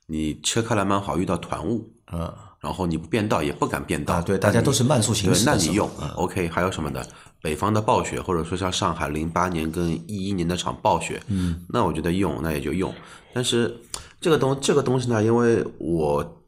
[0.08, 7.08] 你车开来蛮好，遇到团雾，嗯然后你不变道也不敢变道，啊，对，大家都是慢速行驶，那你用、嗯 OK，还有什么的？
[7.42, 12.94] 北方的暴雪，或者说像上海零八年跟一一年那场暴雪，嗯，那我觉得用那也就用。
[13.34, 13.80] 但是
[14.20, 16.39] 这个东这个东西呢，因为我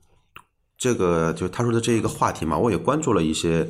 [0.82, 3.70] 这个就他说的这一个话题嘛，我也关注了一些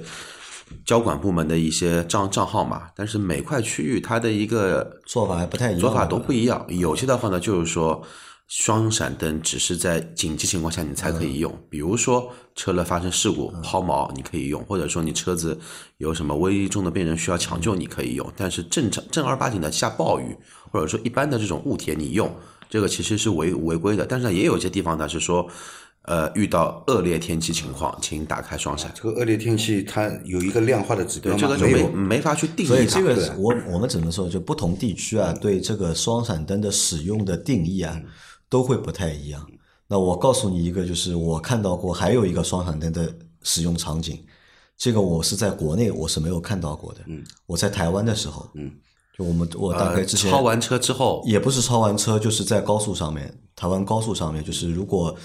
[0.85, 6.65] 交管部门的一些账账号嘛，但是每块区域它的一个做法还不太一样，做法都不一样。
[6.69, 8.01] 有些的话呢，就是说
[8.47, 15.59] 双闪灯只是在紧急情况下你才可以用，比如说车了发生事故抛锚你可以用，或者说你车子
[15.97, 20.33] 有什么危重的病人需要抢救你可以用，但是正常正儿八经的下暴雨
[20.71, 22.33] 或者说一般的这种雾天你用
[22.69, 25.45] 这个其实是违违规的，但是呢也有一些地方呢是说。
[26.03, 28.91] 呃，遇到恶劣天气情况，请打开双闪。
[28.95, 31.37] 这个恶劣天气它有一个量化的指标，吗？
[31.39, 31.91] 这个就没没有。
[31.91, 38.01] 没法去定义所以这个我我们只能说，就不同地区啊，对这个双闪灯的使用的定义啊，
[38.49, 39.47] 都会不太一样。
[39.87, 44.19] 那我告诉你一个，就是我看到过还有一个双闪灯的使用场景，
[44.75, 47.01] 这个我是在国内我是没有看到过的。
[47.05, 48.71] 嗯，我在台湾的时候，嗯，
[49.15, 55.15] 就我们我大概呃之前、超完车之后，也不是超完车，就是在高速上面，台湾高速上面，就是如果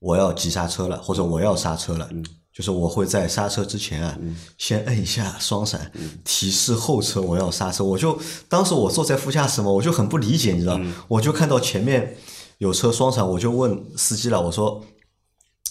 [0.00, 2.10] 我要急刹车了，或者我要刹车了，
[2.52, 4.18] 就是我会在刹车之前啊，
[4.58, 5.92] 先摁一下双闪，
[6.24, 7.84] 提示后车我要刹车。
[7.84, 12.16] 我就当时我坐在副驾驶嘛，我就很不理解，你知道，我就看到前面
[12.58, 14.82] 有车双闪，我就问司机了，我说：“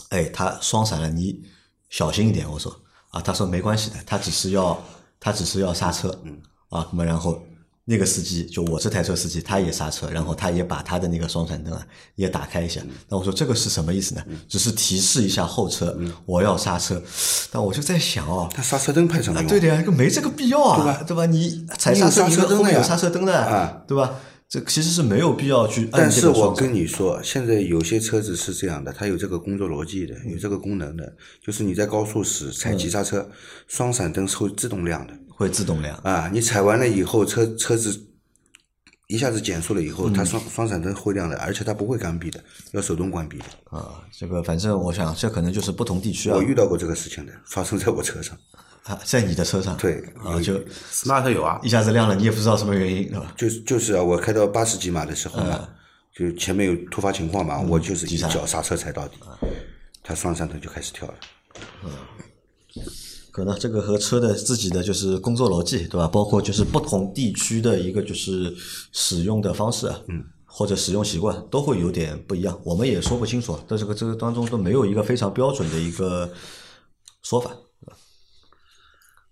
[0.09, 1.41] 哎，他双闪了，你
[1.89, 2.73] 小心一点。”我说
[3.11, 4.81] ：“啊，他说没关系的，他只是要
[5.19, 6.09] 他只是要刹车。”
[6.69, 7.41] 啊，那么然后
[7.89, 12.79] 那个司机就我这台车司机，他也刹车，然后他也把他的那个双闪灯啊也打开一下。
[13.09, 14.23] 那我说这个是什么意思呢？
[14.47, 15.97] 只是提示一下后车
[16.27, 17.01] 我要刹车。
[17.51, 19.41] 但我就在想哦，他刹车灯派什么？
[19.47, 21.25] 对的呀，这个没这个必要啊，对吧对吧？
[21.25, 24.13] 你踩刹车，灯后面有刹车灯的，啊对吧？
[24.47, 33.29] 这其实是没有必要去按但是我跟你说，现在有些车子是这样的，它有这个工作逻辑的，有这个功能的，就是你在高速时踩急刹车，
[33.67, 35.95] 双闪灯是会自动亮的会自动亮。
[36.03, 36.29] 啊。
[36.33, 38.07] 你踩完了以后，车车子
[39.07, 43.45] 一下子减速了以后，它双双闪灯会亮的，而且它不会关闭的，要手动关闭的。
[43.69, 48.37] 啊，这个反正我想，这可能就是不同地区啊我，遇到过这个事情的，发生在我车上。
[48.83, 50.59] 啊，在你的车上，对啊，就
[50.91, 53.33] smart 有啊一，下子亮了，你也不知道什么原因，对吧？
[53.37, 55.69] 就是就是啊，我开到八十几码的时候嘛，
[56.13, 59.17] 就前面有突发情况嘛，我就是一脚刹车踩到底，
[60.03, 61.13] 它双闪灯就开始跳了。
[63.31, 66.07] 可能这个和车的自己的就是工作逻辑，对吧？
[66.07, 68.53] 包括就是不同地区的一个就是
[68.91, 76.29] 使用的方式啊，嗯，或者使用习惯都会有点不一样，我们也说不清楚，但这个这个当中都没有一个非常标准的一个
[77.21, 77.51] 说法。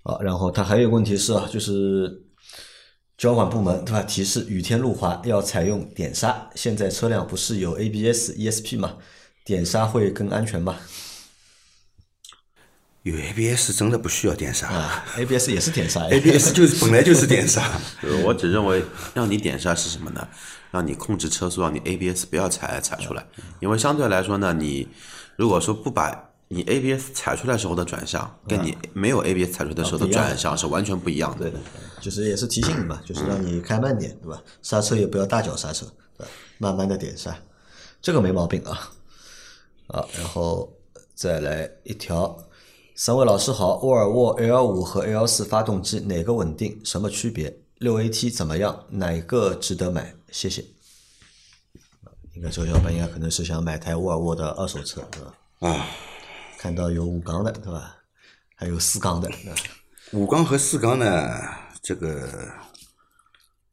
[0.03, 2.23] 啊，然后它还有一个问题是啊，就是
[3.17, 4.01] 交管部门对吧？
[4.03, 8.95] 提示雨天路滑要采用点刹，现在车辆不是有 ABS、ESP 嘛？
[9.43, 10.77] 点刹会更安全吗？
[13.07, 17.61] 有 ABS 真的不需要点刹啊，ABS 也是点刹，ABS 就是本来就是点刹。
[18.03, 20.27] 呃我只认为让你点刹是什么呢？
[20.71, 23.25] 让你控制车速，让你 ABS 不要踩踩出来，
[23.59, 24.87] 因为相对来说呢，你
[25.37, 31.49] 如果说不把你 ABS 踩出来时候的转向，跟你没有 ABS 踩出来的时候的转向是完全不一样的。
[31.49, 31.59] 对的，
[32.01, 34.41] 就是也是提醒你嘛，就是让你开慢点，对吧？
[34.61, 35.85] 刹车也不要大脚刹车，
[36.17, 36.31] 对吧？
[36.57, 37.33] 慢慢的点刹，
[38.01, 38.91] 这个没毛病啊。
[39.87, 40.69] 啊，然后
[41.15, 42.37] 再来一条，
[42.99, 46.81] 三位老师好，沃尔沃 L 五和 L 四发动机哪个稳定？
[46.83, 47.55] 什么区别？
[47.75, 48.85] 六 AT 怎么样？
[48.89, 50.15] 哪个值得买？
[50.31, 50.65] 谢谢。
[52.33, 55.37] 应该这个小伙伴应该可能是想买台沃尔沃的二手车，对吧？
[55.59, 55.85] 啊，
[56.57, 57.97] 看到有五缸的，对吧？
[58.55, 59.29] 还有四缸的？
[60.13, 61.39] 五缸和四缸呢，
[61.83, 62.51] 这个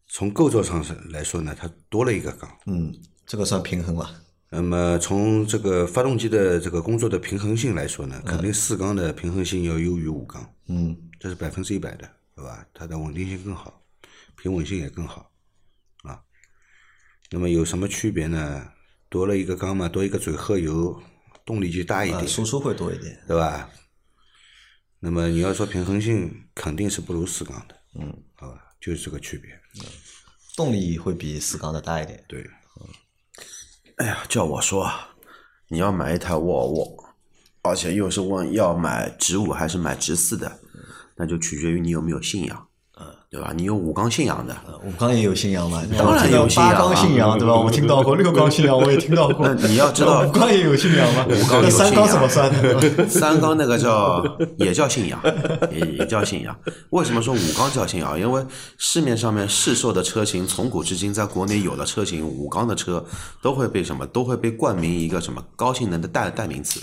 [0.07, 2.59] 从构造上是来说呢，它多了一个缸。
[2.67, 4.21] 嗯，这个算平衡吧？
[4.55, 12.65] 那么从这个发动机的这个工作的平衡性来说呢，肯定四缸的平衡性要优于五缸，嗯，这是百分之一百的，对吧？
[12.73, 13.83] 它的稳定性更好，
[14.37, 15.29] 平稳性也更好，
[16.05, 16.23] 啊。
[17.33, 18.69] 那么有什么区别呢？
[19.09, 21.03] 多了一个缸嘛，多一个嘴喝油，
[21.45, 23.21] 动力就大一啊，点，输出会多一点。
[23.27, 23.69] 对吧？
[25.01, 28.63] 那么你要说平衡性，肯定是不如四缸的，嗯，好吧？
[28.81, 29.51] 就是这个区别，
[30.57, 32.25] 动力会比四缸的大一点。
[32.29, 32.49] 对。
[33.97, 34.91] 哎呀，叫我说，
[35.69, 37.15] 你要买一台沃尔沃，
[37.63, 40.59] 而且又是问要买直五还是买直四的，
[41.15, 42.69] 那就取决于你有没有信仰，
[43.31, 43.53] 对吧？
[43.53, 45.83] 你有五缸信仰的，五缸也有信仰嘛？
[45.99, 47.57] 当然有信仰啊八缸信仰对吧？
[47.57, 49.49] 我听到过六缸信仰，我也听到过。
[49.59, 51.27] 那你要知道五缸也有信仰吗？
[51.29, 52.81] 五缸有那三缸信仰怎么算呢？
[53.11, 54.25] 三缸那个叫
[54.57, 55.21] 也叫信仰，
[55.73, 56.57] 也也叫信仰。
[56.91, 58.19] 为什么说五缸叫信仰？
[58.19, 58.47] 因为
[58.79, 63.05] 市面上面市售的车型，从古至今，在国内有的车型，五缸的车
[63.43, 64.07] 都会被什么？
[64.07, 66.81] 都会被冠名一个什么高性能的代代名词。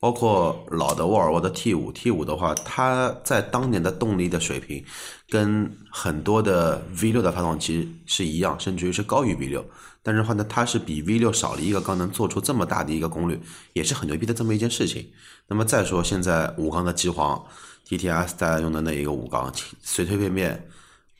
[0.00, 4.84] 包括老的沃尔沃的 T 五，T 五的话，它在当年的动力的水平，
[5.28, 9.64] 跟很多的 V 六的发动机是一样，甚至于是高于 V 六。
[10.00, 13.40] 但是话呢，它是比 V 六少了一个缸，能做出这么大的一个功率，
[13.72, 15.10] 也是很牛逼的这么一件事情。
[15.48, 17.44] 那么再说现在五缸的机皇
[17.88, 20.68] TTS 大家用的那一个五缸，随随便便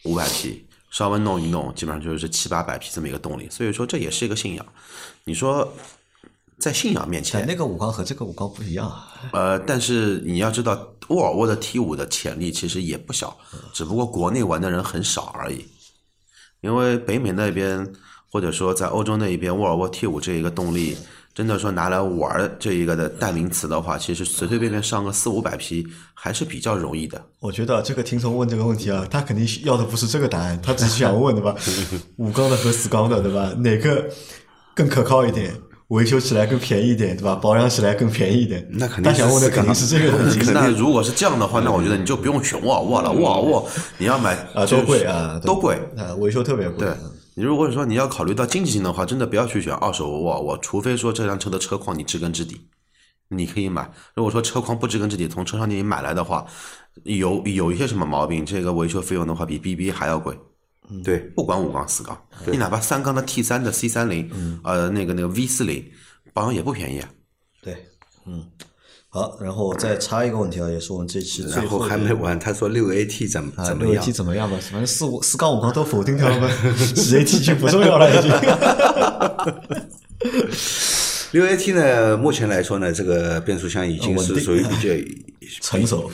[0.05, 3.49] 五百匹，稍微弄一弄，基本上就是七八百匹这么一个动力。
[3.51, 4.65] 所以说这也是一个信仰。
[5.25, 5.75] 你说
[6.59, 9.07] 在信仰面前，那个五缸和这个五缸不一样啊。
[9.33, 10.77] 呃，但是你要知道，
[11.09, 13.37] 沃尔沃的 T 五的潜力其实也不小，
[13.73, 15.65] 只不过国内玩的人很少而已。
[16.61, 17.87] 因为北美那边
[18.31, 20.97] 或者说在欧洲那一边，沃尔沃 T 五这一个动力，
[21.33, 27.25] 真的说拿来玩这一个的代名词的话，其实随随便便上个四五百匹还是比较容易的。
[27.39, 31.55] 我觉得这个听众问这个问题啊，他肯定要的不是这个答案，他只是想问对吧？
[32.19, 33.55] 五缸的和四缸的对吧？
[33.59, 34.11] 哪个
[34.75, 35.55] 更可靠一点？
[35.89, 37.35] 维修起来更便宜一点对吧？
[37.35, 38.67] 保养起来更便宜一点？
[38.71, 40.39] 那肯定他想问的是肯定是这个问题。
[40.53, 43.11] 那如果是这样的话，那我觉得你就不用选沃尔沃了。
[43.11, 45.75] 沃尔沃你要买啊，都贵啊，都贵。
[45.97, 46.87] 啊，维修特别贵。
[46.87, 46.95] 对
[47.35, 52.61] 你如果说你要考虑到经济性的话，真的不要去选二手沃尔沃，除非说这辆车的车况你知根知底，
[53.29, 53.91] 你可以买。
[54.15, 56.45] 如果说车况不知根知底，从车商店里买来的话，
[57.05, 60.37] 有有一些什么毛病，这个维修费用的话比 BB 还要贵。
[61.05, 64.31] 对，不管五缸四缸，你哪怕三缸的 T 三的 C 三零，
[64.65, 65.85] 呃，那个那个 V 四零，
[66.33, 67.09] 保养也不便宜啊。
[67.63, 67.87] 对，
[68.27, 68.47] 嗯，
[69.09, 74.13] 好，然后再插一个问题啊，也是我们这期最然后还没完，他说六 AT 怎么怎么样 AT？
[74.13, 74.57] 怎么样吧？
[74.63, 78.31] 反正四五四缸五缸都否定掉了嘛，十 AT 就不重要了已经。
[81.33, 84.89] 六 AT 呢，目前来说呢，这个变速箱已经是属于比较
[85.61, 86.11] 成熟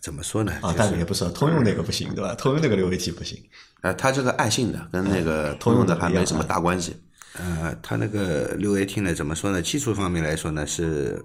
[0.00, 0.52] 怎么说呢？
[0.62, 2.34] 啊，就是但也不是通用那个不行对吧？
[2.34, 3.38] 通用那个六 AT 不行。
[3.82, 6.96] 呃，它这个爱信的跟那个通用的还没什么大关系。
[7.38, 9.62] 呃，它那个六 AT 呢，怎么说呢？
[9.62, 11.22] 技术方面来说呢，是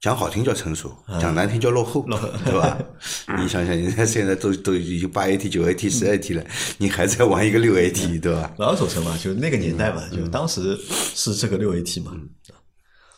[0.00, 2.04] 讲好听叫成熟，讲难听叫落后，
[2.44, 2.78] 对吧？
[3.38, 6.44] 你想想，人家现在都都已经八 AT、九 AT、十 AT 了，
[6.78, 8.52] 你还在玩一个六 AT，对吧？
[8.58, 10.76] 老手车嘛，就那个年代嘛，就当时
[11.14, 12.12] 是这个六 AT 嘛，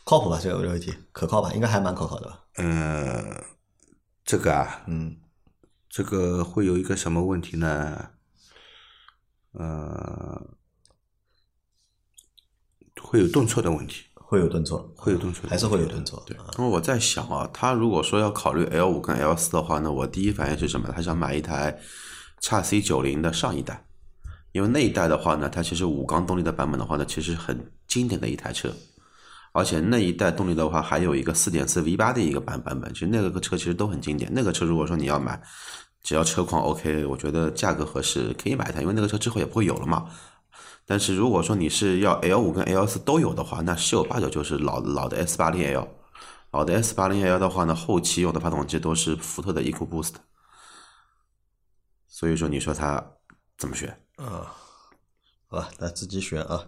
[0.05, 0.38] 靠谱吧？
[0.42, 1.53] 这个六 AT 可靠吧？
[1.55, 2.40] 应该还蛮可靠的吧？
[2.57, 3.22] 呃，
[4.31, 5.16] 这个啊，嗯，
[5.88, 8.11] 这个会有一个什么问题呢？
[9.55, 10.55] 呃，
[13.03, 16.23] 会有顿挫的问题，会有顿挫，会有顿挫还是会有顿挫。
[16.25, 20.88] 对，那么我在想啊，他如果说要考虑 L 五跟 L 四的话呢，我第一反应是什么？
[20.95, 21.81] 他想买一台
[22.40, 23.85] 叉 C 九零的上一代，
[24.53, 28.73] 因为那一代的话呢，它其实五缸动力的版本的话呢，其实很经典的一台车，
[29.53, 34.31] 而且那一代动力的话还有一个四点四 V 八的一个版版本，其实那个车其实都很经典。
[34.33, 35.43] 那个车如果说你要买，
[36.03, 40.09] 只要车况 OK，我觉得价格合适可以买一台，因为那个车之后也不会有了嘛。
[40.87, 45.89] 但是如果说你是要 L 五跟 L 四都有的话，那十有八九就是老老的 S 八零 L，
[46.53, 50.15] 老的 S 八零 L 的话呢，后期用的发动机都是福特的 EcoBoost，
[52.09, 53.05] 所以说你说它
[53.59, 53.89] 怎么选？
[54.17, 54.55] 啊，
[55.49, 56.65] 好吧，那自己选啊。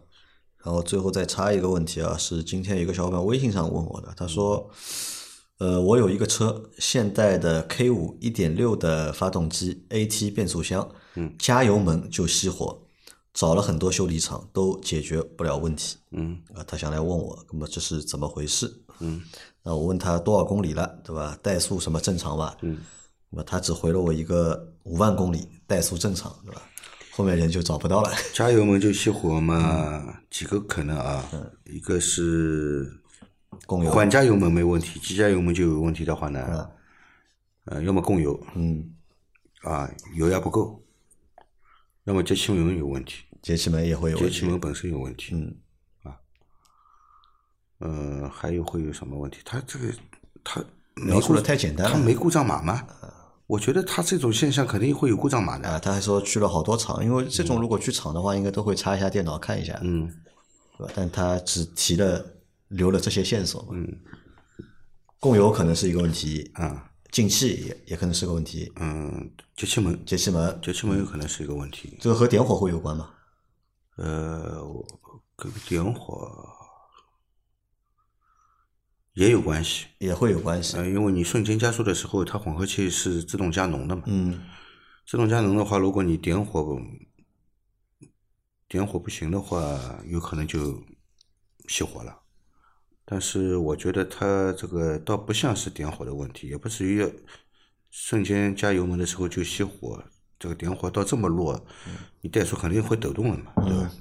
[0.64, 4.70] 然后最后再插一个问题啊，是今天有个小伙伴微信上问我的，他说，
[5.58, 12.78] 呃，我有一个车，现代的 K 五一点六的发动机，AT 变速箱，嗯，加油门就熄火，
[13.34, 18.72] 找了很多修理厂都解决不了问题，嗯啊，他想来问我，那么这是怎么回事？
[19.00, 19.20] 嗯，
[19.64, 21.36] 那我问他多少公里了，对吧？
[21.42, 22.56] 怠速什么正常吧？
[22.62, 22.78] 嗯，
[23.30, 26.62] 那么他只回了我一个五万公里，怠速正常，对吧？
[27.14, 28.10] 后面人就找不到了。
[28.32, 31.22] 加油门就熄火嘛，几个可能啊，
[31.64, 32.90] 一个是
[33.66, 33.90] 供油。
[33.90, 36.70] 缓加油门没问题，急加油门就有问题的话呢，
[37.66, 38.82] 呃，要么供油，嗯，
[39.60, 40.82] 啊，油压不够，
[42.04, 44.38] 要么节气门有问题，节气门也会有节问题。
[44.40, 45.54] 节气门本身有问题，嗯，
[46.04, 46.16] 啊。
[47.80, 49.38] 呃，还有会有什么问题？
[49.44, 49.92] 它这个
[50.42, 51.92] 它没描述的太简单了。
[51.92, 52.86] 它没故障码吗？
[53.46, 55.68] 我觉得他这种现象肯定会有故障码的。
[55.68, 60.08] 啊，他还说去了好多厂，因为这种如果去厂的话，应该都会插一下电脑看一下，嗯，
[60.78, 60.92] 对吧？
[60.96, 62.24] 但他只提了
[62.68, 63.86] 留了这些线索，嗯，
[65.20, 71.98] 供油可能是一个问题，啊，进气也也可能是个问题，嗯，节气门，节气门节气门有可能是一个问题。
[72.00, 73.10] 这个和点火会有关吗？
[73.96, 74.64] 呃，
[75.68, 76.26] 点火
[79.14, 79.86] 也有关系。
[79.98, 84.02] 也会有关系，呃，因为你瞬间加速的时候，它混合器是自动加浓的嘛。
[84.06, 84.40] 嗯，
[85.06, 86.80] 自动加浓的话，如果你点火
[88.68, 90.82] 点火不行的话，有可能就
[91.68, 92.20] 熄火了。
[93.04, 97.06] 但是我觉得它这个倒不像是点火的问题，也不至于
[97.90, 100.02] 瞬间加油门的时候就熄火。
[100.38, 101.64] 这个点火到这么弱，
[102.20, 103.92] 你怠速肯定会抖动了嘛，对吧？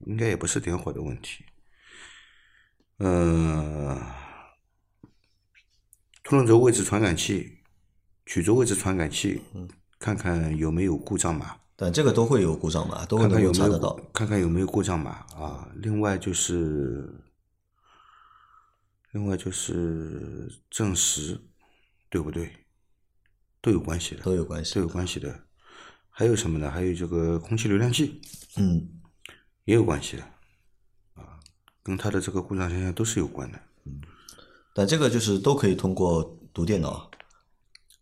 [0.00, 1.42] 应该也不是点火的问题。
[2.98, 3.98] 嗯、
[6.30, 7.58] 凸轮轴位置传感器、
[8.24, 9.42] 曲轴位置传感器，
[9.98, 11.56] 看看有没有故障码。
[11.74, 14.00] 但这个都会有故障码，都会能看看有没有够查得到。
[14.12, 15.68] 看看有没有故障码啊。
[15.74, 17.12] 另外就是，
[19.10, 21.36] 另外就是正时，
[22.08, 22.48] 对不对？
[23.60, 25.36] 都有关系的，都有关系都有关系的。
[26.10, 26.70] 还有什么呢？
[26.70, 28.20] 还有这个空气流量计
[28.56, 28.88] 嗯，
[29.64, 30.22] 也有关系的，
[31.14, 31.40] 啊，
[31.82, 33.60] 跟它的这个故障现象都是有关的。
[34.74, 37.10] 但这个就是都可以通过读电脑，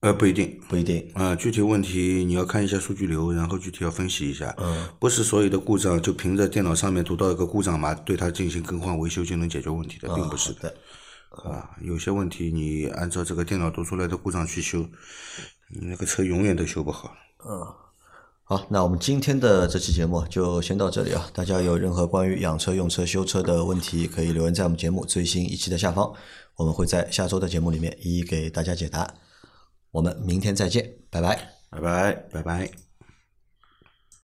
[0.00, 1.10] 呃，不一定，不一定。
[1.14, 4.54] 啊，具体问题你要看一下数据流，然后具体要分析一下。
[4.58, 10.74] 嗯，不是所有的故障就凭着电脑上面读到一个故障码，对它进行更换维修就能解决问题的，并不是的。
[11.30, 14.80] 啊，有些问题你按照这个电脑读出来的故障去修，
[15.70, 17.12] 你那个车永远都修不好。
[17.44, 17.66] 嗯
[18.50, 21.28] 好，那我们今天的这期节目就先到这里啊！
[21.34, 26.10] 大家有任何关于养车、用车、修车的问题，可以留言在我们节目最新一期的下方，
[26.58, 29.14] 我们会在下周的节目里面一一给大家解答。
[29.92, 31.38] 我们明天再见，拜拜。
[31.70, 32.12] 拜拜。
[32.32, 32.87] 拜拜。